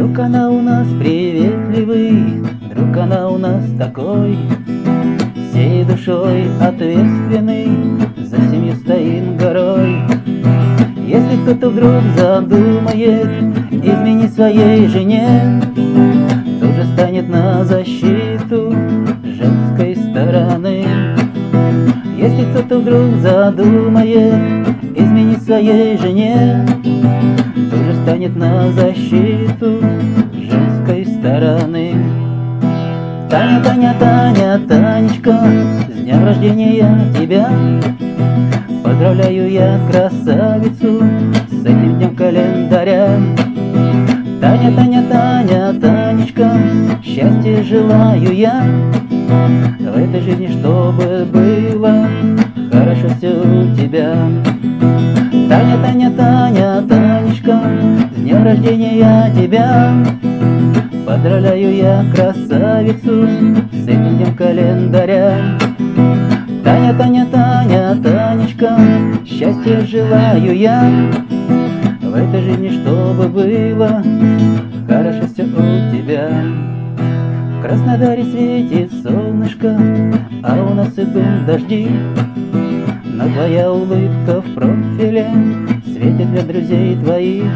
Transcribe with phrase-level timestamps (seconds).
[0.00, 2.42] Друг она у нас приветливый,
[2.74, 4.34] друг она у нас такой,
[5.50, 7.68] Всей душой ответственный,
[8.16, 9.98] за семью стоим горой.
[11.06, 13.28] Если кто-то вдруг задумает
[13.70, 18.74] изменить своей жене, Тоже станет на защиту
[19.22, 20.82] женской стороны.
[22.16, 26.66] Если кто-то вдруг задумает изменить своей жене,
[27.90, 29.80] Тоже станет на защиту
[30.32, 31.94] женской стороны.
[33.28, 35.36] Таня, Таня, Таня, Танечка,
[35.88, 36.86] с днем рождения
[37.18, 37.48] тебя.
[38.84, 41.02] Поздравляю я красавицу
[41.50, 43.18] с этим днем календаря.
[44.40, 46.48] Таня, Таня, Таня, Танечка,
[47.02, 48.62] счастья желаю я.
[49.80, 52.06] В этой жизни, чтобы было
[52.70, 54.14] хорошо все у тебя
[58.14, 59.94] с днем рождения тебя
[61.10, 63.26] Поздравляю я красавицу
[63.72, 65.58] с этим днем календаря.
[66.62, 68.78] Таня, Таня, Таня, Танечка,
[69.26, 70.88] счастья желаю я.
[72.00, 74.04] В этой жизни, чтобы было
[74.86, 76.30] хорошо все у тебя.
[77.58, 79.76] В Краснодаре светит солнышко,
[80.44, 81.88] а у нас идут дожди.
[83.04, 85.26] Но твоя улыбка в профиле
[85.84, 87.50] светит для друзей твоих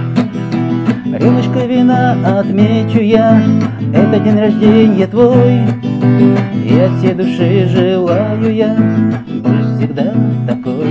[1.16, 3.40] Рюмочка вина отмечу я,
[3.94, 5.60] это день рождения твой.
[6.64, 8.76] И от всей души желаю я,
[9.40, 10.12] будь всегда
[10.44, 10.88] такой.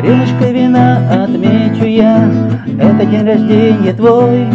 [0.00, 2.30] Рюмочка вина отмечу я,
[2.78, 4.46] это день рождения твой.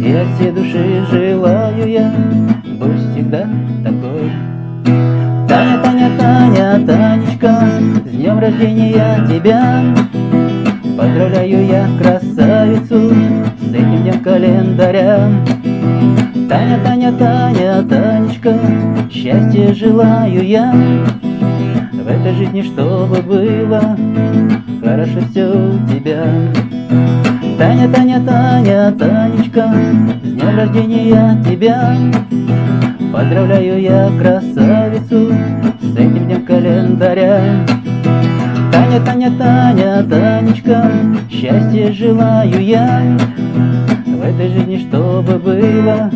[0.00, 2.10] И от всей души желаю я,
[2.80, 3.46] будь всегда
[3.84, 4.32] такой.
[5.46, 7.68] Таня, Таня, Таня, Танечка,
[8.06, 9.82] с днем рождения тебя.
[10.96, 12.41] Поздравляю я днем
[14.22, 15.30] календаря.
[16.48, 18.54] Таня, Таня, Таня, Танечка,
[19.10, 20.72] счастья желаю я.
[21.92, 23.96] В этой жизни, чтобы было
[24.82, 26.24] хорошо все у тебя.
[27.58, 29.72] Таня, Таня, Таня, Танечка,
[30.22, 31.96] с днем рождения тебя.
[33.12, 35.34] Поздравляю я красавицу
[35.80, 37.40] с этим днем календаря.
[38.72, 40.90] Таня, Таня, Таня, Танечка,
[41.30, 43.02] счастья желаю я
[44.22, 46.08] В этой жизни, чтобы было